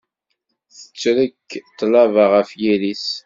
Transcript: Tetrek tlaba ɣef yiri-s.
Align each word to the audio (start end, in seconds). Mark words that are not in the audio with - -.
Tetrek 0.75 1.47
tlaba 1.77 2.25
ɣef 2.33 2.49
yiri-s. 2.61 3.07